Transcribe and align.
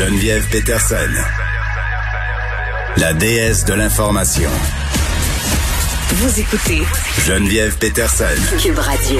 Geneviève 0.00 0.48
Peterson, 0.48 0.96
la 2.96 3.12
déesse 3.12 3.66
de 3.66 3.74
l'information. 3.74 4.48
Vous 6.08 6.40
écoutez 6.40 6.80
Geneviève 7.26 7.76
Peterson. 7.76 8.24
Cube 8.58 8.78
Radio. 8.78 9.18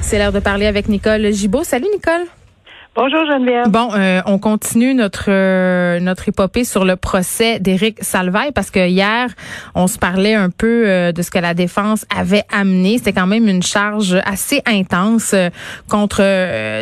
C'est 0.00 0.16
l'heure 0.16 0.32
de 0.32 0.40
parler 0.40 0.64
avec 0.64 0.88
Nicole 0.88 1.30
Gibaud. 1.30 1.62
Salut 1.62 1.88
Nicole. 1.92 2.24
Bonjour 2.96 3.26
Geneviève. 3.26 3.68
Bon, 3.70 3.88
euh, 3.96 4.20
on 4.24 4.38
continue 4.38 4.94
notre 4.94 5.24
euh, 5.26 5.98
notre 5.98 6.28
épopée 6.28 6.62
sur 6.62 6.84
le 6.84 6.94
procès 6.94 7.58
d'Éric 7.58 7.98
Salvaille 8.04 8.52
parce 8.52 8.70
que 8.70 8.86
hier, 8.86 9.30
on 9.74 9.88
se 9.88 9.98
parlait 9.98 10.34
un 10.34 10.48
peu 10.48 10.84
euh, 10.86 11.10
de 11.10 11.20
ce 11.22 11.32
que 11.32 11.40
la 11.40 11.54
défense 11.54 12.06
avait 12.16 12.44
amené. 12.52 12.98
C'était 12.98 13.12
quand 13.12 13.26
même 13.26 13.48
une 13.48 13.64
charge 13.64 14.16
assez 14.24 14.62
intense 14.64 15.34
contre 15.88 16.22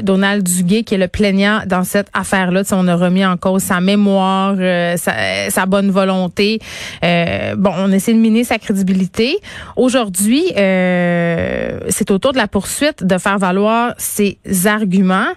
Donald 0.02 0.42
Duguay, 0.42 0.82
qui 0.82 0.96
est 0.96 0.98
le 0.98 1.08
plaignant 1.08 1.60
dans 1.64 1.82
cette 1.82 2.08
affaire-là. 2.12 2.60
on 2.72 2.88
a 2.88 2.94
remis 2.94 3.24
en 3.24 3.38
cause 3.38 3.62
sa 3.62 3.80
mémoire, 3.80 4.56
sa, 4.96 5.48
sa, 5.48 5.64
bonne 5.64 5.90
volonté. 5.90 6.58
bon, 7.00 7.72
on 7.78 7.90
essaie 7.90 8.12
de 8.12 8.18
miner 8.18 8.44
sa 8.44 8.58
crédibilité. 8.58 9.38
Aujourd'hui, 9.76 10.44
c'est 10.54 12.10
au 12.10 12.18
tour 12.18 12.32
de 12.32 12.38
la 12.38 12.48
poursuite 12.48 13.02
de 13.02 13.16
faire 13.16 13.38
valoir 13.38 13.94
ses 13.96 14.38
arguments. 14.66 15.32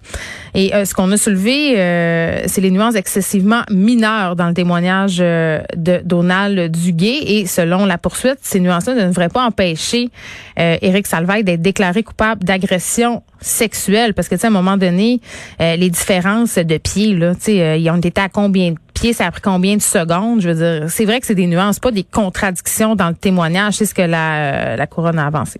Et 0.57 0.73
euh, 0.73 0.85
ce 0.85 0.93
qu'on 0.93 1.11
a 1.11 1.17
soulevé, 1.17 1.77
euh, 1.77 2.43
c'est 2.45 2.61
les 2.61 2.71
nuances 2.71 2.95
excessivement 2.95 3.63
mineures 3.69 4.37
dans 4.37 4.47
le 4.47 4.53
témoignage 4.53 5.17
euh, 5.19 5.59
de 5.75 5.99
Donald 6.05 6.71
Duguay. 6.71 7.19
Et 7.27 7.45
selon 7.45 7.85
la 7.85 7.97
poursuite, 7.97 8.37
ces 8.41 8.61
nuances-là 8.61 8.93
ne 8.93 9.07
devraient 9.07 9.29
pas 9.29 9.43
empêcher 9.43 10.09
Éric 10.57 11.07
Salvaille 11.07 11.43
d'être 11.43 11.61
déclaré 11.61 12.03
coupable 12.03 12.45
d'agression 12.45 13.23
sexuelle. 13.41 14.13
Parce 14.13 14.29
que, 14.29 14.35
tu 14.35 14.41
sais, 14.41 14.47
à 14.47 14.49
un 14.49 14.53
moment 14.53 14.77
donné, 14.77 15.19
les 15.59 15.89
différences 15.89 16.57
de 16.57 16.77
pieds, 16.77 17.13
là, 17.13 17.35
tu 17.35 17.41
sais, 17.41 17.81
ils 17.81 17.89
ont 17.89 17.97
été 17.97 18.21
à 18.21 18.29
combien 18.29 18.71
de 18.71 18.77
pieds, 18.93 19.11
ça 19.11 19.25
a 19.25 19.31
pris 19.31 19.41
combien 19.41 19.75
de 19.75 19.81
secondes? 19.81 20.39
Je 20.39 20.49
veux 20.49 20.55
dire, 20.55 20.89
c'est 20.89 21.03
vrai 21.03 21.19
que 21.19 21.25
c'est 21.25 21.35
des 21.35 21.47
nuances, 21.47 21.79
pas 21.79 21.91
des 21.91 22.05
contradictions 22.05 22.95
dans 22.95 23.09
le 23.09 23.15
témoignage. 23.15 23.73
C'est 23.73 23.85
ce 23.85 23.93
que 23.93 24.01
la, 24.01 24.77
la 24.77 24.87
couronne 24.87 25.19
a 25.19 25.25
avancé. 25.25 25.59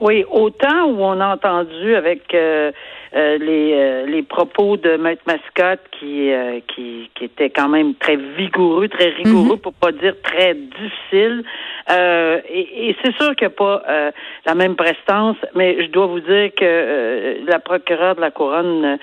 Oui, 0.00 0.24
autant 0.30 0.86
où 0.86 1.02
on 1.02 1.20
a 1.20 1.34
entendu 1.34 1.94
avec 1.94 2.34
euh, 2.34 2.72
les, 3.12 3.72
euh, 3.74 4.06
les 4.06 4.22
propos 4.22 4.76
de 4.76 4.96
Maître 4.96 5.22
Mascotte 5.26 5.80
qui, 5.98 6.30
euh, 6.32 6.60
qui, 6.68 7.10
qui 7.14 7.24
étaient 7.24 7.50
quand 7.50 7.68
même 7.68 7.94
très 7.94 8.16
vigoureux, 8.16 8.88
très 8.88 9.08
rigoureux, 9.08 9.56
mhm. 9.56 9.60
pour 9.60 9.72
pas 9.74 9.92
dire 9.92 10.14
très 10.22 10.54
difficile. 10.54 11.42
et, 11.88 12.88
et 12.88 12.96
c'est 13.02 13.14
sûr 13.16 13.34
qu'il 13.34 13.48
n'y 13.48 13.54
a 13.54 13.56
pas 13.56 13.82
la 14.46 14.54
même 14.54 14.76
prestance, 14.76 15.36
mais 15.54 15.82
je 15.82 15.88
dois 15.90 16.06
vous 16.06 16.20
dire 16.20 16.50
que 16.56 17.38
la 17.46 17.58
procureure 17.58 18.14
de 18.14 18.20
la 18.20 18.30
couronne, 18.30 18.98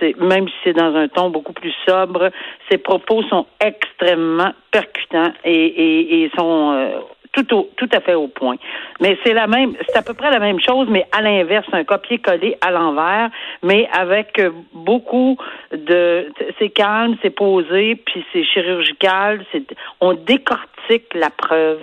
c'est 0.00 0.18
même 0.18 0.48
si 0.48 0.54
c'est 0.64 0.72
dans 0.72 0.94
un 0.94 1.08
ton 1.08 1.30
beaucoup 1.30 1.52
plus 1.52 1.74
sobre, 1.86 2.30
ses 2.70 2.78
propos 2.78 3.22
sont 3.24 3.46
extrêmement 3.60 4.52
percutants 4.72 5.32
et, 5.44 5.54
et, 5.54 6.24
et 6.24 6.30
sont 6.36 7.04
tout, 7.42 7.68
tout 7.76 7.88
à 7.92 8.00
fait 8.00 8.14
au 8.14 8.28
point. 8.28 8.56
Mais 9.00 9.18
c'est 9.24 9.34
la 9.34 9.46
même, 9.46 9.74
c'est 9.88 9.96
à 9.96 10.02
peu 10.02 10.14
près 10.14 10.30
la 10.30 10.38
même 10.38 10.60
chose, 10.60 10.86
mais 10.88 11.06
à 11.12 11.20
l'inverse, 11.20 11.66
un 11.72 11.84
copier-coller 11.84 12.56
à 12.60 12.70
l'envers, 12.70 13.30
mais 13.62 13.88
avec 13.92 14.38
euh, 14.38 14.50
beaucoup 14.72 15.36
de, 15.72 16.30
c'est 16.58 16.70
calme, 16.70 17.16
c'est 17.22 17.30
posé, 17.30 17.96
puis 17.96 18.24
c'est 18.32 18.44
chirurgical, 18.44 19.44
c'est, 19.52 19.64
on 20.00 20.14
décortique 20.14 21.12
la 21.14 21.30
preuve. 21.30 21.80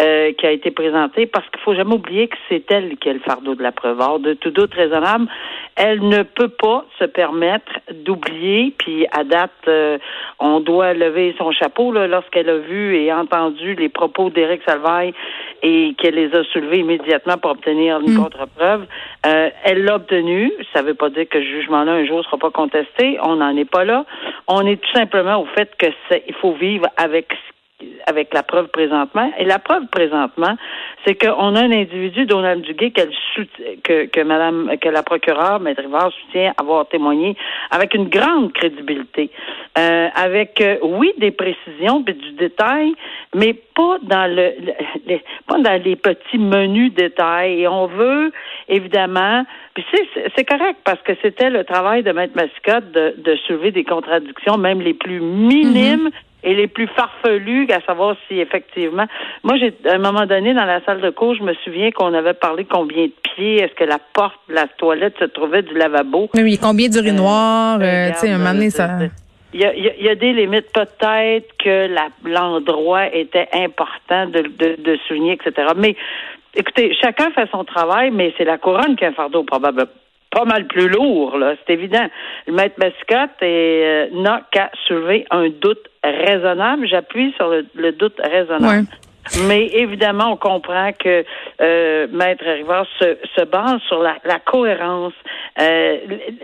Euh, 0.00 0.32
qui 0.32 0.44
a 0.44 0.50
été 0.50 0.72
présentée 0.72 1.24
parce 1.26 1.48
qu'il 1.50 1.60
faut 1.60 1.72
jamais 1.72 1.94
oublier 1.94 2.26
que 2.26 2.36
c'est 2.48 2.68
elle 2.72 2.96
qui 2.96 3.08
a 3.08 3.12
le 3.12 3.20
fardeau 3.20 3.54
de 3.54 3.62
la 3.62 3.70
preuve. 3.70 4.00
Or, 4.00 4.18
de 4.18 4.34
tout 4.34 4.50
doute 4.50 4.74
raisonnable, 4.74 5.28
elle 5.76 6.00
ne 6.08 6.24
peut 6.24 6.48
pas 6.48 6.84
se 6.98 7.04
permettre 7.04 7.70
d'oublier, 7.92 8.74
puis 8.76 9.06
à 9.12 9.22
date, 9.22 9.52
euh, 9.68 9.98
on 10.40 10.58
doit 10.58 10.94
lever 10.94 11.36
son 11.38 11.52
chapeau 11.52 11.92
là, 11.92 12.08
lorsqu'elle 12.08 12.50
a 12.50 12.58
vu 12.58 12.96
et 12.96 13.12
entendu 13.12 13.76
les 13.76 13.88
propos 13.88 14.30
d'Éric 14.30 14.62
Et 15.62 15.94
qu'elle 15.98 16.14
les 16.14 16.34
a 16.34 16.44
soulevés 16.44 16.78
immédiatement 16.78 17.38
pour 17.38 17.52
obtenir 17.52 18.00
une 18.00 18.12
mm. 18.12 18.22
contre-preuve. 18.22 18.86
Euh, 19.26 19.50
elle 19.64 19.84
l'a 19.84 19.96
obtenu. 19.96 20.52
Ça 20.72 20.82
ne 20.82 20.88
veut 20.88 20.94
pas 20.94 21.08
dire 21.08 21.28
que 21.28 21.40
ce 21.40 21.44
jugement-là, 21.44 21.92
un 21.92 22.06
jour, 22.06 22.18
ne 22.18 22.22
sera 22.22 22.36
pas 22.36 22.50
contesté. 22.50 23.18
On 23.22 23.36
n'en 23.36 23.56
est 23.56 23.70
pas 23.70 23.84
là. 23.84 24.04
On 24.46 24.66
est 24.66 24.76
tout 24.76 24.92
simplement 24.92 25.40
au 25.40 25.46
fait 25.46 25.70
que 25.78 25.86
il 26.28 26.34
faut 26.34 26.52
vivre 26.52 26.86
avec 26.96 27.28
ce 27.32 27.53
avec 28.06 28.32
la 28.32 28.42
preuve 28.42 28.68
présentement. 28.68 29.32
Et 29.38 29.44
la 29.44 29.58
preuve 29.58 29.86
présentement, 29.88 30.56
c'est 31.04 31.14
qu'on 31.14 31.56
a 31.56 31.60
un 31.60 31.72
individu, 31.72 32.24
Donald 32.24 32.62
Duguay, 32.62 32.92
que, 32.92 34.06
que 34.06 34.20
Madame, 34.20 34.70
que 34.80 34.88
la 34.88 35.02
procureure, 35.02 35.60
Maître 35.60 35.82
Rivard, 35.82 36.12
soutient 36.12 36.52
avoir 36.56 36.86
témoigné 36.86 37.36
avec 37.70 37.94
une 37.94 38.08
grande 38.08 38.52
crédibilité, 38.52 39.30
euh, 39.78 40.08
avec 40.14 40.60
euh, 40.60 40.76
oui 40.82 41.12
des 41.18 41.32
précisions, 41.32 42.02
mais 42.06 42.12
du 42.12 42.32
détail, 42.32 42.94
mais 43.34 43.54
pas 43.54 43.98
dans 44.02 44.30
le, 44.30 44.54
pas 45.48 45.58
dans 45.58 45.82
les 45.82 45.96
petits 45.96 46.38
menus 46.38 46.94
détails. 46.94 47.62
Et 47.62 47.68
on 47.68 47.86
veut 47.86 48.32
évidemment, 48.68 49.44
puis 49.74 49.84
c'est 50.36 50.44
correct 50.44 50.78
parce 50.84 51.02
que 51.02 51.12
c'était 51.22 51.50
le 51.50 51.64
travail 51.64 52.02
de 52.02 52.12
Maître 52.12 52.34
Mascotte 52.36 52.92
de, 52.92 53.14
de 53.18 53.36
soulever 53.46 53.72
des 53.72 53.84
contradictions, 53.84 54.58
même 54.58 54.80
les 54.80 54.94
plus 54.94 55.20
minimes. 55.20 56.08
Mm-hmm 56.08 56.33
et 56.44 56.54
les 56.54 56.68
plus 56.68 56.86
farfelus, 56.88 57.66
à 57.70 57.80
savoir 57.80 58.16
si 58.28 58.38
effectivement. 58.38 59.06
Moi, 59.42 59.56
j'ai 59.56 59.74
à 59.88 59.94
un 59.94 59.98
moment 59.98 60.26
donné 60.26 60.52
dans 60.52 60.66
la 60.66 60.84
salle 60.84 61.00
de 61.00 61.10
cours, 61.10 61.34
je 61.34 61.42
me 61.42 61.54
souviens 61.64 61.90
qu'on 61.90 62.12
avait 62.12 62.34
parlé 62.34 62.64
combien 62.64 63.06
de 63.06 63.12
pieds, 63.22 63.62
est-ce 63.62 63.74
que 63.74 63.84
la 63.84 63.98
porte 64.12 64.38
de 64.48 64.54
la 64.54 64.68
toilette 64.68 65.14
se 65.18 65.24
trouvait 65.24 65.62
du 65.62 65.74
lavabo? 65.74 66.28
Oui, 66.34 66.58
combien 66.62 66.88
d'urinoirs, 66.88 67.78
euh, 67.80 67.84
euh, 67.84 68.08
tu 68.12 68.18
sais, 68.18 68.30
un 68.30 68.38
moment 68.38 68.52
donné, 68.52 68.70
ça. 68.70 68.90
Il 69.54 69.60
y, 69.60 69.64
a, 69.64 69.74
il 69.74 70.04
y, 70.04 70.08
a, 70.08 70.16
des 70.16 70.32
limites. 70.32 70.72
Peut-être 70.74 71.56
que 71.58 71.88
l'endroit 72.24 73.06
était 73.14 73.48
important 73.52 74.26
de, 74.26 74.42
de, 74.42 74.82
de 74.82 74.98
souligner, 75.06 75.34
etc. 75.34 75.68
Mais 75.76 75.94
écoutez, 76.56 76.92
chacun 77.00 77.30
fait 77.30 77.48
son 77.52 77.62
travail, 77.62 78.10
mais 78.10 78.34
c'est 78.36 78.44
la 78.44 78.58
couronne 78.58 78.96
qui 78.96 79.04
a 79.04 79.08
un 79.08 79.12
fardeau 79.12 79.44
probablement 79.44 79.86
pas 80.34 80.44
mal 80.44 80.66
plus 80.66 80.88
lourd, 80.88 81.38
là, 81.38 81.54
c'est 81.66 81.72
évident. 81.72 82.06
Le 82.46 82.52
maître 82.52 82.74
Mascotte 82.78 83.30
euh, 83.42 84.08
n'a 84.12 84.42
qu'à 84.50 84.70
soulever 84.86 85.24
un 85.30 85.48
doute 85.48 85.88
raisonnable. 86.02 86.86
J'appuie 86.88 87.32
sur 87.36 87.48
le, 87.74 87.92
doute 87.92 88.20
raisonnable. 88.20 88.86
Mais 89.48 89.66
évidemment, 89.72 90.32
on 90.32 90.36
comprend 90.36 90.90
que 90.92 91.24
euh, 91.60 92.06
Maître 92.12 92.44
Rivard 92.44 92.86
se, 92.98 93.16
se, 93.34 93.44
base 93.44 93.80
sur 93.88 94.02
la, 94.02 94.16
la 94.24 94.38
cohérence, 94.38 95.14
euh, 95.58 95.96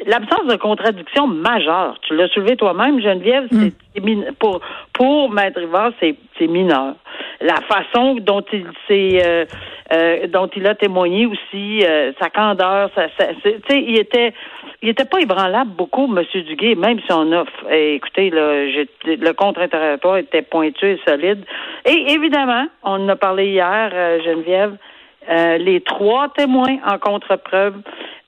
l'absence 0.06 0.46
de 0.48 0.56
contradiction 0.56 1.26
majeure. 1.26 1.98
Tu 2.02 2.16
l'as 2.16 2.28
soulevé 2.28 2.56
toi-même, 2.56 3.02
Geneviève. 3.02 3.48
Mm. 3.50 3.68
C'est 3.94 4.38
pour 4.38 4.60
pour 4.94 5.30
Maître 5.30 5.60
Rivard, 5.60 5.92
c'est 6.00 6.46
mineur. 6.46 6.94
La 7.40 7.60
façon 7.62 8.16
dont 8.20 8.44
il 8.52 8.66
s'est 8.86 9.22
euh, 9.24 9.44
euh, 9.92 10.26
dont 10.28 10.48
il 10.54 10.66
a 10.66 10.74
témoigné 10.74 11.26
aussi, 11.26 11.84
euh, 11.84 12.12
sa 12.20 12.30
candeur, 12.30 12.90
sa, 12.94 13.08
sa 13.18 13.34
tu 13.34 13.50
sais, 13.68 13.82
il 13.82 13.98
était 13.98 14.32
il 14.82 14.88
était 14.88 15.04
pas 15.04 15.20
ébranlable 15.20 15.72
beaucoup, 15.72 16.04
M. 16.04 16.24
Duguay, 16.42 16.74
même 16.74 17.00
si 17.00 17.12
on 17.12 17.32
a, 17.32 17.44
eh, 17.70 17.96
écoutez, 17.96 18.30
là, 18.30 18.64
le 19.04 19.32
contre-interrogatoire 19.32 20.18
était 20.18 20.42
pointu 20.42 20.86
et 20.86 21.00
solide. 21.06 21.44
Et 21.84 22.12
évidemment, 22.12 22.66
on 22.82 23.04
en 23.04 23.08
a 23.08 23.16
parlé 23.16 23.48
hier, 23.48 23.90
euh, 23.92 24.22
Geneviève, 24.24 24.76
les 25.58 25.80
trois 25.82 26.28
témoins 26.30 26.78
en 26.86 26.98
contre-preuve, 26.98 27.74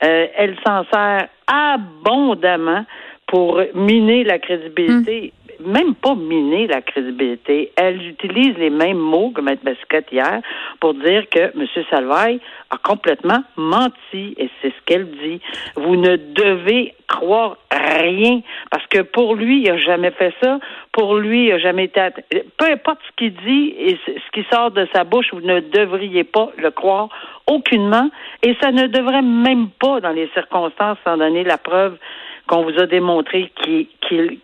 euh, 0.05 0.27
elle 0.37 0.57
s'en 0.67 0.85
sert 0.93 1.29
abondamment 1.47 2.85
pour 3.27 3.61
miner 3.75 4.25
la 4.25 4.39
crédibilité 4.39 5.33
même 5.65 5.95
pas 5.95 6.15
miner 6.15 6.67
la 6.67 6.83
crédibilité. 6.83 7.73
Elle 7.77 8.07
utilise 8.07 8.57
les 8.59 8.71
mêmes 8.71 8.99
mots 8.99 9.31
que 9.31 9.41
Mme 9.41 9.59
Bascotte 9.63 10.11
hier 10.13 10.41
pour 10.81 10.95
dire 10.95 11.29
que 11.31 11.41
M. 11.41 11.67
Salvaille 11.91 12.41
a 12.71 12.77
complètement 12.79 13.43
menti 13.57 14.35
et 14.37 14.51
c'est 14.61 14.71
ce 14.71 14.83
qu'elle 14.87 15.11
dit. 15.11 15.41
Vous 15.77 15.97
ne 15.97 16.17
devez 16.17 16.95
croire 17.09 17.57
rien 17.71 18.41
parce 18.71 18.87
que 18.87 19.03
pour 19.03 19.35
lui, 19.35 19.63
il 19.63 19.69
n'a 19.69 19.79
jamais 19.79 20.11
fait 20.11 20.35
ça. 20.43 20.59
Pour 20.93 21.17
lui, 21.17 21.47
il 21.47 21.51
n'a 21.51 21.59
jamais 21.59 21.85
été. 21.85 22.01
Peu 22.59 22.67
importe 22.67 23.01
ce 23.09 23.17
qu'il 23.17 23.35
dit 23.35 23.75
et 23.79 23.99
ce 24.07 24.31
qui 24.33 24.47
sort 24.51 24.71
de 24.71 24.87
sa 24.95 25.05
bouche, 25.05 25.27
vous 25.33 25.41
ne 25.41 25.61
devriez 25.61 26.25
pas 26.25 26.51
le 26.57 26.71
croire 26.71 27.09
aucunement 27.47 28.11
et 28.43 28.57
ça 28.61 28.73
ne 28.73 28.87
devrait 28.87 29.23
même 29.23 29.69
pas, 29.81 30.01
dans 30.01 30.13
les 30.13 30.29
circonstances, 30.35 30.99
sans 31.05 31.17
donner 31.17 31.45
la 31.45 31.59
preuve 31.59 31.99
qu'on 32.47 32.63
vous 32.63 32.79
a 32.79 32.87
démontré 32.87 33.53
qu'il 33.63 34.39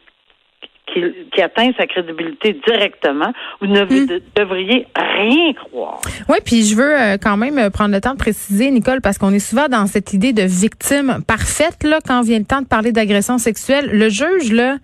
qui, 1.00 1.31
qui, 1.31 1.43
atteint 1.43 1.71
sa 1.77 1.87
crédibilité 1.87 2.59
directement, 2.67 3.33
vous 3.61 3.67
ne 3.67 3.85
mm. 3.85 4.21
devriez 4.37 4.87
rien 4.97 5.53
croire. 5.55 6.00
Oui, 6.29 6.39
puis 6.45 6.65
je 6.65 6.77
veux 6.77 7.00
euh, 7.00 7.17
quand 7.21 7.37
même 7.37 7.59
euh, 7.59 7.71
prendre 7.71 7.95
le 7.95 8.00
temps 8.00 8.12
de 8.12 8.19
préciser, 8.19 8.71
Nicole, 8.71 9.00
parce 9.00 9.19
qu'on 9.19 9.33
est 9.33 9.39
souvent 9.39 9.69
dans 9.69 9.87
cette 9.87 10.12
idée 10.12 10.33
de 10.33 10.43
victime 10.43 11.21
parfaite, 11.27 11.85
là, 11.85 11.99
quand 12.06 12.23
vient 12.23 12.39
le 12.39 12.45
temps 12.45 12.62
de 12.62 12.67
parler 12.67 12.93
d'agression 12.93 13.39
sexuelle. 13.39 13.91
Le 13.93 14.09
juge, 14.09 14.53
là, 14.53 14.77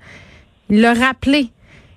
il 0.70 0.80
l'a 0.80 0.94
rappelé 0.94 1.48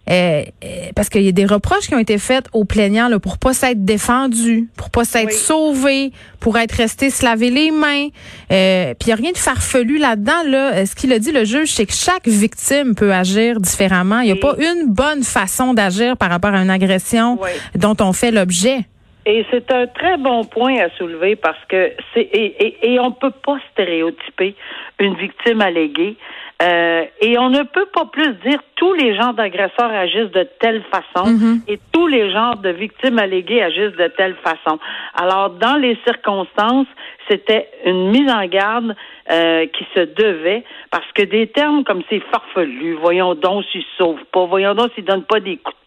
euh, 0.10 0.44
euh, 0.64 0.68
parce 0.96 1.10
qu'il 1.10 1.24
y 1.24 1.28
a 1.28 1.32
des 1.32 1.46
reproches 1.46 1.88
qui 1.88 1.96
ont 1.96 2.00
été 2.00 2.18
faits 2.18 2.48
aux 2.54 2.66
plaignants 2.66 3.10
là, 3.10 3.20
pour 3.20 3.38
pas 3.38 3.54
s'être 3.54 3.84
défendus, 3.84 4.70
pour 4.78 4.90
pas 4.90 5.04
s'être 5.04 5.32
sauvés, 5.32 6.12
pour 6.40 6.58
être 6.58 6.72
restés 6.72 7.10
se 7.10 7.26
laver 7.26 7.50
les 7.50 7.72
mains. 7.72 8.08
Euh, 8.52 8.94
Puis 8.94 9.06
il 9.06 9.08
n'y 9.08 9.14
a 9.14 9.16
rien 9.16 9.32
de 9.32 9.38
farfelu 9.38 9.98
là-dedans. 9.98 10.44
Là. 10.46 10.74
Euh, 10.74 10.86
ce 10.86 10.96
qu'il 10.96 11.12
a 11.14 11.20
dit 11.20 11.32
le 11.32 11.44
juge, 11.44 11.70
c'est 11.70 11.86
que 11.86 11.94
chaque 11.94 12.28
victime 12.28 12.96
peut 12.96 13.14
agir 13.14 13.60
différemment. 13.60 14.22
Il 14.22 14.26
n'y 14.26 14.32
a 14.32 14.36
pas 14.36 14.56
une 14.58 14.94
bonne 14.94 15.24
façon 15.24 15.74
d'agir 15.74 16.16
par 16.18 16.30
rapport 16.30 16.54
à 16.54 16.62
une 16.62 16.70
agression 16.70 17.40
dont 17.76 17.96
on 18.00 18.14
fait 18.14 18.32
l'objet. 18.32 18.80
Et 19.26 19.46
c'est 19.52 19.70
un 19.74 19.88
très 19.88 20.16
bon 20.16 20.46
point 20.46 20.78
à 20.78 20.90
soulever 20.98 21.36
parce 21.36 21.60
que 21.68 21.92
c'est 22.14 22.22
et, 22.22 22.66
et, 22.66 22.94
et 22.94 23.00
on 23.00 23.12
peut 23.12 23.34
pas 23.46 23.58
stéréotyper 23.74 24.56
une 25.00 25.16
victime 25.16 25.60
alléguée. 25.60 26.16
Euh, 26.62 27.06
et 27.22 27.38
on 27.38 27.50
ne 27.50 27.62
peut 27.64 27.86
pas 27.94 28.06
plus 28.06 28.34
dire 28.46 28.60
tous 28.76 28.94
les 28.94 29.16
genres 29.16 29.34
d'agresseurs 29.34 29.92
agissent 29.92 30.32
de 30.32 30.48
telle 30.60 30.84
façon 30.92 31.30
mm-hmm. 31.30 31.62
et 31.68 31.80
tous 31.92 32.08
les 32.08 32.32
genres 32.32 32.58
de 32.58 32.70
victimes 32.70 33.20
alléguées 33.20 33.62
agissent 33.62 33.96
de 33.96 34.08
telle 34.18 34.36
façon. 34.44 34.80
Alors, 35.14 35.52
dans 35.52 35.76
les 35.76 35.98
circonstances, 36.04 36.88
c'était 37.30 37.70
une 37.86 38.10
mise 38.10 38.32
en 38.32 38.46
garde 38.48 38.96
euh, 39.30 39.68
qui 39.68 39.86
se 39.94 40.00
devait 40.00 40.64
parce 40.90 41.12
que 41.14 41.24
des 41.24 41.48
termes 41.48 41.84
comme 41.84 42.02
c'est 42.10 42.22
farfelu, 42.32 42.94
voyons 42.94 43.36
donc 43.36 43.64
s'il 43.72 43.84
sauve 43.98 44.20
pas, 44.32 44.46
voyons 44.46 44.74
donc 44.74 44.92
s'il 44.96 45.06
donne 45.06 45.24
pas 45.24 45.40
des 45.40 45.58
coups 45.58 45.78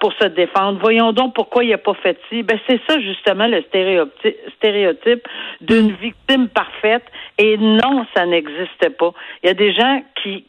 pour 0.00 0.12
se 0.14 0.26
défendre, 0.26 0.78
voyons 0.80 1.12
donc 1.12 1.34
pourquoi 1.34 1.64
il 1.64 1.72
a 1.72 1.78
pas 1.78 1.94
fait 1.94 2.18
ci. 2.28 2.42
Ben 2.42 2.58
c'est 2.66 2.80
ça 2.88 2.98
justement 3.00 3.46
le 3.46 3.62
stéréotype, 3.62 5.28
d'une 5.60 5.92
victime 5.92 6.48
parfaite 6.48 7.04
et 7.38 7.56
non, 7.56 8.06
ça 8.14 8.26
n'existe 8.26 8.88
pas. 8.98 9.12
Il 9.42 9.48
y 9.48 9.50
a 9.50 9.54
des 9.54 9.72
gens 9.72 10.02
qui 10.22 10.44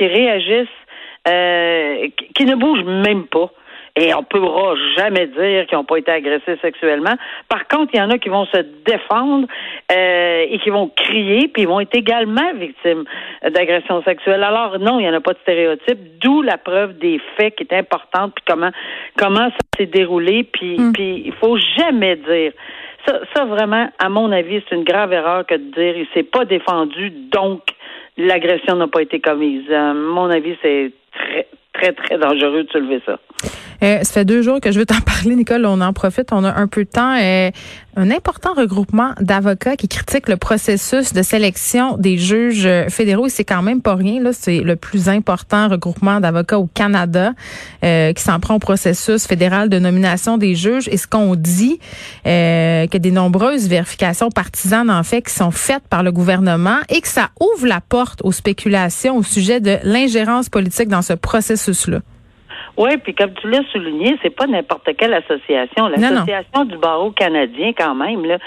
réagissent, 0.00 0.68
euh, 1.28 2.08
qui, 2.34 2.46
ne 2.46 2.54
bougent 2.54 2.84
même 2.84 3.26
pas. 3.26 3.50
Et 4.00 4.14
on 4.14 4.20
ne 4.20 4.24
pourra 4.24 4.74
jamais 4.96 5.26
dire 5.26 5.66
qu'ils 5.66 5.76
n'ont 5.76 5.84
pas 5.84 5.98
été 5.98 6.10
agressés 6.10 6.56
sexuellement. 6.62 7.14
Par 7.48 7.68
contre, 7.68 7.90
il 7.92 7.98
y 7.98 8.02
en 8.02 8.10
a 8.10 8.18
qui 8.18 8.30
vont 8.30 8.46
se 8.46 8.64
défendre 8.86 9.46
euh, 9.92 10.46
et 10.48 10.58
qui 10.58 10.70
vont 10.70 10.90
crier, 10.96 11.48
puis 11.48 11.62
ils 11.62 11.68
vont 11.68 11.80
être 11.80 11.94
également 11.94 12.52
victimes 12.54 13.04
d'agressions 13.42 14.02
sexuelles. 14.02 14.42
Alors 14.42 14.78
non, 14.78 14.98
il 14.98 15.02
n'y 15.02 15.08
en 15.08 15.14
a 15.14 15.20
pas 15.20 15.34
de 15.34 15.38
stéréotype, 15.42 16.18
d'où 16.20 16.40
la 16.40 16.56
preuve 16.56 16.98
des 16.98 17.20
faits 17.36 17.56
qui 17.56 17.64
est 17.64 17.74
importante, 17.74 18.32
puis 18.34 18.44
comment 18.46 18.70
comment 19.18 19.50
ça 19.50 19.58
s'est 19.76 19.86
déroulé, 19.86 20.44
puis 20.44 20.78
mm. 20.78 20.92
puis 20.92 21.22
il 21.26 21.34
faut 21.34 21.58
jamais 21.76 22.16
dire 22.16 22.52
ça, 23.06 23.20
ça 23.34 23.44
vraiment, 23.44 23.88
à 23.98 24.08
mon 24.08 24.32
avis, 24.32 24.62
c'est 24.68 24.76
une 24.76 24.84
grave 24.84 25.12
erreur 25.12 25.46
que 25.46 25.54
de 25.54 25.70
dire 25.72 25.96
il 25.96 26.06
s'est 26.14 26.22
pas 26.22 26.44
défendu, 26.44 27.10
donc 27.10 27.62
l'agression 28.16 28.76
n'a 28.76 28.88
pas 28.88 29.02
été 29.02 29.20
commise. 29.20 29.70
À 29.70 29.94
mon 29.94 30.30
avis, 30.30 30.56
c'est 30.62 30.92
très, 31.12 31.46
très, 31.72 31.92
très 31.92 32.18
dangereux 32.18 32.64
de 32.64 32.70
soulever 32.70 33.00
ça. 33.06 33.18
Euh, 33.82 33.98
ça 34.02 34.12
fait 34.12 34.24
deux 34.24 34.42
jours 34.42 34.60
que 34.60 34.72
je 34.72 34.78
veux 34.78 34.86
t'en 34.86 35.00
parler, 35.00 35.36
Nicole. 35.36 35.66
On 35.66 35.80
en 35.80 35.92
profite. 35.92 36.32
On 36.32 36.44
a 36.44 36.52
un 36.52 36.66
peu 36.66 36.84
de 36.84 36.90
temps. 36.90 37.16
Euh, 37.20 37.50
un 37.96 38.10
important 38.10 38.54
regroupement 38.54 39.12
d'avocats 39.20 39.76
qui 39.76 39.88
critiquent 39.88 40.28
le 40.28 40.36
processus 40.36 41.12
de 41.12 41.22
sélection 41.22 41.96
des 41.96 42.18
juges 42.18 42.68
fédéraux. 42.88 43.26
Et 43.26 43.30
c'est 43.30 43.44
quand 43.44 43.62
même 43.62 43.82
pas 43.82 43.94
rien. 43.94 44.22
Là, 44.22 44.30
c'est 44.32 44.60
le 44.60 44.76
plus 44.76 45.08
important 45.08 45.68
regroupement 45.68 46.20
d'avocats 46.20 46.58
au 46.58 46.66
Canada 46.66 47.32
euh, 47.84 48.12
qui 48.12 48.22
s'en 48.22 48.38
prend 48.38 48.54
au 48.54 48.58
processus 48.58 49.26
fédéral 49.26 49.68
de 49.68 49.78
nomination 49.78 50.38
des 50.38 50.54
juges. 50.54 50.88
Et 50.88 50.96
ce 50.96 51.06
qu'on 51.06 51.34
dit, 51.34 51.80
euh, 52.26 52.86
que 52.86 52.98
des 52.98 53.10
nombreuses 53.10 53.68
vérifications 53.68 54.30
partisanes 54.30 54.90
en 54.90 55.02
fait 55.02 55.22
qui 55.22 55.34
sont 55.34 55.50
faites 55.50 55.86
par 55.90 56.02
le 56.02 56.12
gouvernement 56.12 56.78
et 56.88 57.00
que 57.00 57.08
ça 57.08 57.30
ouvre 57.40 57.66
la 57.66 57.80
porte 57.80 58.20
aux 58.22 58.32
spéculations 58.32 59.16
au 59.16 59.22
sujet 59.22 59.60
de 59.60 59.78
l'ingérence 59.82 60.48
politique 60.48 60.88
dans 60.88 61.02
ce 61.02 61.12
processus-là. 61.12 62.00
Oui, 62.76 62.96
puis 62.98 63.14
comme 63.14 63.32
tu 63.34 63.48
l'as 63.48 63.64
souligné, 63.72 64.16
c'est 64.22 64.34
pas 64.34 64.46
n'importe 64.46 64.88
quelle 64.96 65.14
association. 65.14 65.88
L'association 65.88 66.64
du 66.64 66.76
barreau 66.78 67.10
canadien, 67.10 67.72
quand 67.76 67.94
même, 67.94 68.24
là, 68.24 68.38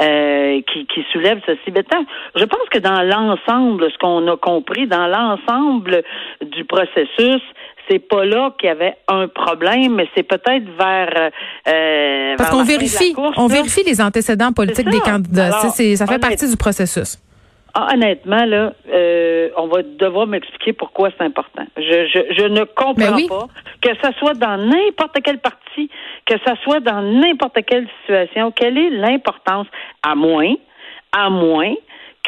euh, 0.00 0.60
qui, 0.72 0.86
qui 0.86 1.04
soulève 1.12 1.40
ceci. 1.46 1.70
Mais 1.74 1.84
je 2.36 2.44
pense 2.44 2.68
que 2.70 2.78
dans 2.78 3.02
l'ensemble, 3.02 3.90
ce 3.90 3.98
qu'on 3.98 4.26
a 4.28 4.36
compris, 4.36 4.86
dans 4.86 5.06
l'ensemble 5.06 6.02
du 6.40 6.64
processus, 6.64 7.42
c'est 7.90 7.98
pas 7.98 8.24
là 8.24 8.54
qu'il 8.58 8.68
y 8.68 8.70
avait 8.70 8.96
un 9.08 9.28
problème, 9.28 9.96
mais 9.96 10.08
c'est 10.14 10.22
peut-être 10.22 10.64
vers 10.78 11.30
euh, 11.68 12.36
parce 12.36 12.50
qu'on 12.50 12.64
vérifie, 12.64 13.14
on 13.36 13.46
vérifie 13.46 13.82
les 13.84 14.00
antécédents 14.00 14.52
politiques 14.52 14.88
des 14.88 15.00
candidats. 15.00 15.50
ça, 15.50 15.70
ça 15.70 16.06
fait 16.06 16.18
partie 16.18 16.48
du 16.48 16.56
processus. 16.56 17.18
Ah, 17.74 17.88
honnêtement, 17.94 18.44
là, 18.44 18.74
euh, 18.92 19.48
on 19.56 19.66
va 19.66 19.82
devoir 19.82 20.26
m'expliquer 20.26 20.74
pourquoi 20.74 21.10
c'est 21.16 21.24
important. 21.24 21.64
Je, 21.76 22.06
je, 22.06 22.34
je 22.36 22.46
ne 22.46 22.64
comprends 22.64 23.16
ben 23.16 23.26
pas 23.28 23.46
que 23.80 23.90
ça 24.02 24.12
soit 24.18 24.34
dans 24.34 24.58
n'importe 24.58 25.18
quel 25.24 25.38
parti, 25.38 25.88
que 26.26 26.34
ça 26.44 26.54
soit 26.62 26.80
dans 26.80 27.00
n'importe 27.00 27.58
quelle 27.66 27.88
situation. 28.02 28.52
Quelle 28.52 28.76
est 28.76 28.90
l'importance, 28.90 29.66
à 30.02 30.14
moins, 30.14 30.54
à 31.12 31.30
moins 31.30 31.74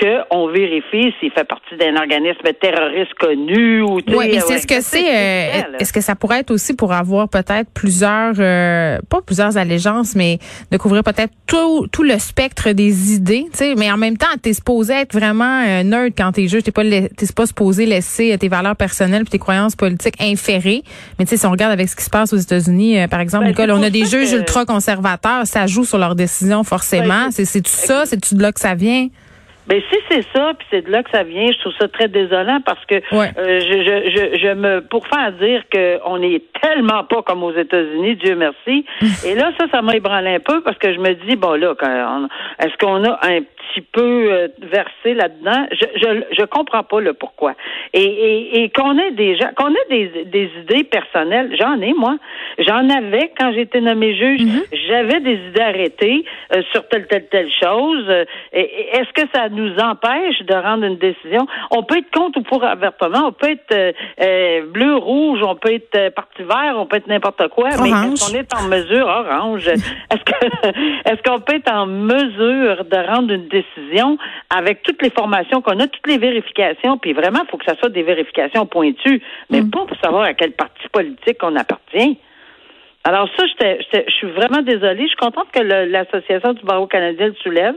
qu'on 0.00 0.48
vérifie 0.48 1.14
s'il 1.20 1.30
fait 1.30 1.44
partie 1.44 1.76
d'un 1.76 1.94
organisme 1.96 2.42
terroriste 2.60 3.14
connu 3.14 3.80
ou 3.80 4.00
Oui, 4.08 4.28
mais 4.32 4.40
c'est 4.40 4.58
ce 4.58 4.66
que 4.66 4.80
c'est. 4.80 5.06
Euh, 5.06 5.78
est-ce 5.78 5.92
que 5.92 6.00
ça 6.00 6.16
pourrait 6.16 6.40
être 6.40 6.50
aussi 6.50 6.74
pour 6.74 6.92
avoir 6.92 7.28
peut-être 7.28 7.70
plusieurs, 7.72 8.34
euh, 8.38 8.98
pas 9.08 9.20
plusieurs 9.22 9.56
allégeances, 9.56 10.16
mais 10.16 10.38
de 10.72 10.76
couvrir 10.78 11.04
peut-être 11.04 11.32
tout, 11.46 11.86
tout 11.92 12.02
le 12.02 12.18
spectre 12.18 12.72
des 12.72 13.14
idées, 13.14 13.46
tu 13.52 13.58
sais. 13.58 13.74
Mais 13.76 13.90
en 13.92 13.96
même 13.96 14.16
temps, 14.16 14.26
t'es 14.42 14.52
supposé 14.52 14.94
être 14.94 15.12
vraiment 15.12 15.62
euh, 15.64 15.84
neutre 15.84 16.16
quand 16.18 16.32
t'es 16.32 16.48
juge. 16.48 16.64
T'es 16.64 16.72
pas, 16.72 16.82
t'es 16.82 17.26
pas 17.34 17.46
supposé 17.46 17.86
laisser 17.86 18.36
tes 18.38 18.48
valeurs 18.48 18.76
personnelles 18.76 19.22
et 19.22 19.30
tes 19.30 19.38
croyances 19.38 19.76
politiques 19.76 20.20
inférées. 20.20 20.82
Mais 21.18 21.24
tu 21.24 21.30
sais, 21.30 21.36
si 21.36 21.46
on 21.46 21.52
regarde 21.52 21.72
avec 21.72 21.88
ce 21.88 21.94
qui 21.94 22.02
se 22.02 22.10
passe 22.10 22.32
aux 22.32 22.38
États-Unis, 22.38 23.06
par 23.08 23.20
exemple, 23.20 23.44
ben, 23.44 23.50
Nicole, 23.50 23.70
on 23.70 23.82
a 23.82 23.90
des 23.90 24.06
juges 24.06 24.32
ultra 24.32 24.64
conservateurs, 24.64 25.46
ça 25.46 25.68
joue 25.68 25.84
sur 25.84 25.98
leurs 25.98 26.16
décisions 26.16 26.64
forcément. 26.64 27.26
Ben, 27.26 27.30
c'est, 27.30 27.44
c'est 27.44 27.60
tout 27.60 27.70
ça, 27.70 28.06
c'est 28.06 28.20
tout 28.20 28.34
de 28.34 28.42
là 28.42 28.50
que 28.50 28.60
ça 28.60 28.74
vient? 28.74 29.08
Ben 29.66 29.80
si 29.90 29.98
c'est 30.10 30.26
ça, 30.34 30.52
puis 30.58 30.66
c'est 30.70 30.82
de 30.82 30.90
là 30.90 31.02
que 31.02 31.10
ça 31.10 31.22
vient, 31.22 31.50
je 31.50 31.58
trouve 31.60 31.72
ça 31.80 31.88
très 31.88 32.08
désolant 32.08 32.60
parce 32.64 32.84
que 32.84 32.96
euh, 32.96 33.00
je, 33.12 34.10
je, 34.10 34.38
je, 34.38 34.54
me 34.54 34.80
pour 34.80 35.06
faire 35.06 35.32
dire 35.32 35.62
qu'on 35.72 36.22
est 36.22 36.42
tellement 36.60 37.04
pas 37.04 37.22
comme 37.22 37.42
aux 37.42 37.52
États-Unis, 37.52 38.16
Dieu 38.16 38.36
merci. 38.36 38.84
Et 39.26 39.34
là, 39.34 39.52
ça, 39.58 39.66
ça 39.72 39.80
m'a 39.80 39.96
ébranlé 39.96 40.34
un 40.34 40.40
peu 40.40 40.60
parce 40.60 40.76
que 40.76 40.92
je 40.92 40.98
me 40.98 41.14
dis 41.26 41.36
bon 41.36 41.52
là, 41.54 41.74
est-ce 42.58 42.76
qu'on 42.78 43.04
a 43.04 43.18
un 43.22 43.40
petit 43.40 43.80
peu 43.90 44.32
euh, 44.32 44.48
versé 44.60 45.14
là-dedans? 45.14 45.66
Je, 45.72 45.86
je 45.96 46.34
je 46.38 46.44
comprends 46.44 46.82
pas 46.82 47.00
le 47.00 47.14
pourquoi. 47.14 47.54
Et 47.94 48.04
et, 48.04 48.64
et 48.64 48.68
qu'on 48.68 48.98
ait 48.98 49.12
des 49.12 49.36
gens, 49.36 49.48
qu'on 49.56 49.70
ait 49.70 49.88
des, 49.88 50.24
des 50.26 50.50
idées 50.60 50.84
personnelles, 50.84 51.56
j'en 51.58 51.80
ai 51.80 51.94
moi, 51.94 52.16
j'en 52.58 52.88
avais 52.90 53.32
quand 53.38 53.52
j'étais 53.54 53.80
nommé 53.80 54.14
juge, 54.14 54.42
mm-hmm. 54.42 54.88
j'avais 54.88 55.20
des 55.20 55.38
idées 55.48 55.60
arrêtées 55.60 56.24
euh, 56.54 56.62
sur 56.72 56.86
telle 56.88 57.06
telle 57.06 57.28
telle 57.28 57.50
chose. 57.50 58.06
Est-ce 58.52 59.12
que 59.14 59.26
ça 59.34 59.48
nous 59.54 59.76
empêche 59.78 60.40
de 60.42 60.54
rendre 60.54 60.84
une 60.84 60.98
décision. 60.98 61.46
On 61.70 61.82
peut 61.82 61.98
être 61.98 62.10
contre 62.10 62.38
ou 62.38 62.42
pour 62.42 62.64
avertement, 62.64 63.28
on 63.28 63.32
peut 63.32 63.50
être 63.50 63.72
euh, 63.72 63.92
euh, 64.20 64.66
bleu, 64.66 64.96
rouge, 64.96 65.40
on 65.42 65.56
peut 65.56 65.72
être 65.72 65.94
euh, 65.96 66.10
parti 66.10 66.42
vert, 66.42 66.74
on 66.76 66.86
peut 66.86 66.96
être 66.96 67.06
n'importe 67.06 67.48
quoi, 67.48 67.70
mais 67.82 67.90
est-ce 67.90 68.32
qu'on 68.32 68.38
est 68.38 68.54
en 68.54 68.68
mesure, 68.68 69.06
orange, 69.06 69.66
est-ce 69.68 70.24
que 70.24 70.34
est-ce 71.04 71.22
qu'on 71.22 71.40
peut 71.40 71.56
être 71.56 71.72
en 71.72 71.86
mesure 71.86 72.84
de 72.84 73.06
rendre 73.06 73.32
une 73.32 73.48
décision 73.48 74.18
avec 74.50 74.82
toutes 74.82 75.02
les 75.02 75.10
formations 75.10 75.62
qu'on 75.62 75.78
a, 75.80 75.86
toutes 75.86 76.06
les 76.06 76.18
vérifications, 76.18 76.98
puis 76.98 77.12
vraiment, 77.12 77.40
il 77.44 77.50
faut 77.50 77.56
que 77.56 77.64
ça 77.64 77.76
soit 77.76 77.90
des 77.90 78.02
vérifications 78.02 78.66
pointues, 78.66 79.22
mais 79.50 79.62
mm. 79.62 79.70
pas 79.70 79.84
pour 79.86 79.96
savoir 80.02 80.24
à 80.24 80.34
quel 80.34 80.52
parti 80.52 80.88
politique 80.92 81.38
on 81.42 81.56
appartient. 81.56 82.18
Alors 83.06 83.28
ça, 83.36 83.44
je 83.46 84.12
suis 84.12 84.30
vraiment 84.30 84.62
désolée. 84.62 85.02
Je 85.02 85.08
suis 85.08 85.16
contente 85.16 85.50
que 85.52 85.60
l'Association 85.60 86.54
du 86.54 86.64
barreau 86.64 86.86
canadien 86.86 87.26
le 87.26 87.34
soulève. 87.34 87.74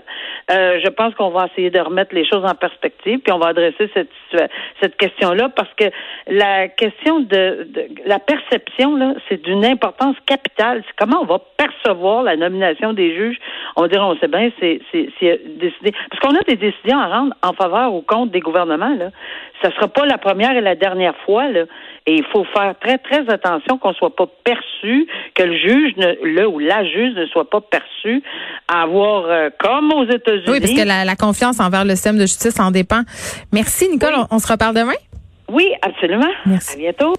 Euh, 0.49 0.79
je 0.81 0.89
pense 0.89 1.13
qu'on 1.15 1.31
va 1.31 1.47
essayer 1.51 1.69
de 1.69 1.79
remettre 1.81 2.15
les 2.15 2.25
choses 2.25 2.45
en 2.45 2.55
perspective, 2.55 3.19
puis 3.19 3.33
on 3.33 3.37
va 3.37 3.47
adresser 3.47 3.89
cette 3.93 4.09
cette 4.81 4.95
question-là 4.97 5.49
parce 5.49 5.73
que 5.75 5.85
la 6.27 6.67
question 6.69 7.19
de, 7.19 7.67
la 8.05 8.19
perception 8.19 8.95
là, 8.95 9.13
c'est 9.27 9.41
d'une 9.41 9.65
importance 9.65 10.15
capitale. 10.25 10.83
C'est 10.87 10.95
comment 10.95 11.21
on 11.21 11.25
va 11.25 11.39
percevoir 11.57 12.23
la 12.23 12.37
nomination 12.37 12.93
des 12.93 13.13
juges. 13.15 13.37
On 13.75 13.87
dire, 13.87 14.01
on 14.01 14.15
sait 14.17 14.27
bien, 14.27 14.49
c'est 14.61 14.79
décidé 14.93 15.93
parce 16.09 16.21
qu'on 16.21 16.35
a 16.35 16.43
des 16.43 16.55
décisions 16.55 16.99
à 16.99 17.07
rendre 17.07 17.33
en 17.43 17.51
faveur 17.51 17.93
ou 17.93 18.01
contre 18.01 18.31
des 18.31 18.39
gouvernements 18.39 18.95
là. 18.95 19.09
Ça 19.61 19.71
sera 19.71 19.87
pas 19.87 20.05
la 20.05 20.17
première 20.17 20.55
et 20.55 20.61
la 20.61 20.75
dernière 20.75 21.15
fois 21.25 21.49
là. 21.49 21.65
Et 22.05 22.15
il 22.15 22.25
faut 22.25 22.45
faire 22.45 22.75
très, 22.79 22.97
très 22.99 23.29
attention 23.29 23.77
qu'on 23.77 23.93
soit 23.93 24.15
pas 24.15 24.27
perçu 24.45 25.07
que 25.35 25.43
le 25.43 25.57
juge, 25.57 25.95
ne, 25.97 26.13
le 26.23 26.47
ou 26.47 26.59
la 26.59 26.83
juge 26.83 27.13
ne 27.15 27.25
soit 27.27 27.49
pas 27.49 27.61
perçu 27.61 28.23
à 28.67 28.83
avoir, 28.83 29.25
euh, 29.25 29.49
comme 29.59 29.91
aux 29.93 30.05
États-Unis. 30.05 30.45
Oui, 30.47 30.59
parce 30.59 30.73
que 30.73 30.87
la, 30.87 31.05
la, 31.05 31.15
confiance 31.15 31.59
envers 31.59 31.85
le 31.85 31.91
système 31.91 32.17
de 32.17 32.21
justice 32.21 32.59
en 32.59 32.71
dépend. 32.71 33.01
Merci, 33.51 33.89
Nicole. 33.89 34.13
Oui. 34.15 34.23
On, 34.31 34.35
on 34.35 34.39
se 34.39 34.51
reparle 34.51 34.75
demain? 34.75 34.93
Oui, 35.49 35.71
absolument. 35.81 36.31
Merci. 36.45 36.73
À 36.73 36.77
bientôt. 36.77 37.13